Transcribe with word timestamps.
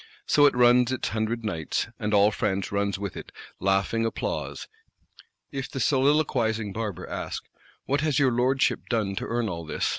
So 0.25 0.47
it 0.47 0.55
runs 0.55 0.91
its 0.91 1.09
hundred 1.09 1.45
nights, 1.45 1.87
and 1.99 2.11
all 2.11 2.31
France 2.31 2.71
runs 2.71 2.97
with 2.97 3.15
it; 3.15 3.31
laughing 3.59 4.03
applause. 4.03 4.67
If 5.51 5.69
the 5.69 5.79
soliloquising 5.79 6.73
Barber 6.73 7.07
ask: 7.07 7.43
'What 7.85 8.01
has 8.01 8.17
your 8.17 8.31
Lordship 8.31 8.89
done 8.89 9.15
to 9.17 9.27
earn 9.27 9.47
all 9.47 9.63
this? 9.63 9.87